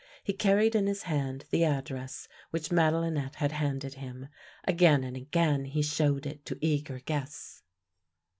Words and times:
He 0.23 0.33
carried 0.33 0.73
in 0.73 0.87
his 0.87 1.03
hand 1.03 1.45
the 1.51 1.63
address 1.63 2.27
which 2.49 2.71
Madelinette 2.71 3.35
had 3.35 3.51
handed 3.51 3.93
him. 3.93 4.29
Again 4.63 5.03
and 5.03 5.15
again 5.15 5.65
he. 5.65 5.83
showed 5.83 6.25
it 6.25 6.43
to 6.47 6.57
eager 6.59 6.97
guests. 7.01 7.61